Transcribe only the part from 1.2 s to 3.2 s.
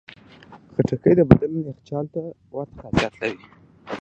بدن لپاره یخچال ته ورته خاصیت